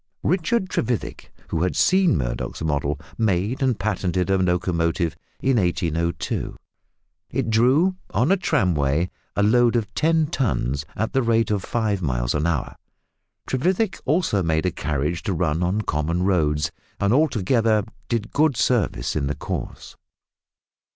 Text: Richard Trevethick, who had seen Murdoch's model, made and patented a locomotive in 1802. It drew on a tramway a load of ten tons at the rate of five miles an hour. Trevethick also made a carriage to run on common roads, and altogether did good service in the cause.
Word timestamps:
Richard 0.23 0.67
Trevethick, 0.67 1.31
who 1.49 1.61
had 1.61 1.75
seen 1.75 2.17
Murdoch's 2.17 2.63
model, 2.63 2.99
made 3.19 3.61
and 3.61 3.77
patented 3.77 4.31
a 4.31 4.37
locomotive 4.39 5.15
in 5.41 5.57
1802. 5.57 6.57
It 7.29 7.51
drew 7.51 7.97
on 8.09 8.31
a 8.31 8.35
tramway 8.35 9.11
a 9.35 9.43
load 9.43 9.75
of 9.75 9.93
ten 9.93 10.25
tons 10.25 10.85
at 10.95 11.13
the 11.13 11.21
rate 11.21 11.51
of 11.51 11.63
five 11.63 12.01
miles 12.01 12.33
an 12.33 12.47
hour. 12.47 12.77
Trevethick 13.45 14.01
also 14.05 14.41
made 14.41 14.65
a 14.65 14.71
carriage 14.71 15.21
to 15.21 15.33
run 15.33 15.61
on 15.61 15.81
common 15.81 16.23
roads, 16.23 16.71
and 16.99 17.13
altogether 17.13 17.83
did 18.09 18.33
good 18.33 18.57
service 18.57 19.15
in 19.15 19.27
the 19.27 19.35
cause. 19.35 19.95